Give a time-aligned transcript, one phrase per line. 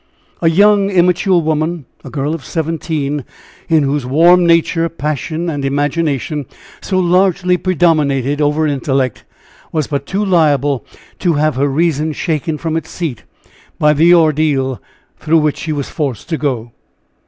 [0.41, 3.23] A young, immature woman, a girl of seventeen,
[3.69, 6.47] in whose warm nature passion and imagination
[6.81, 9.25] so largely predominated over intellect,
[9.71, 10.83] was but too liable
[11.19, 13.25] to have her reason shaken from its seat
[13.77, 14.81] by the ordeal
[15.19, 16.71] through which she was forced to go.